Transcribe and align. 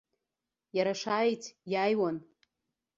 Иара 0.77 0.93
шааиц 1.01 1.43
иааиуан. 1.71 2.17